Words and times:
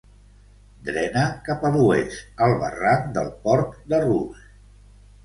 Drena 0.85 1.25
cap 1.49 1.67
a 1.69 1.69
l'oest, 1.75 2.23
al 2.45 2.53
Barranc 2.63 3.13
del 3.19 3.29
Port 3.45 3.77
de 3.93 4.01
Rus. 4.05 4.41